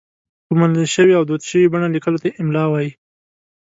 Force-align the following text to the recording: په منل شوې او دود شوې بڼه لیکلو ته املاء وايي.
په 0.45 0.53
منل 0.59 0.85
شوې 0.95 1.13
او 1.19 1.23
دود 1.29 1.41
شوې 1.49 1.71
بڼه 1.73 1.87
لیکلو 1.95 2.21
ته 2.23 2.29
املاء 2.41 2.67
وايي. 2.69 2.91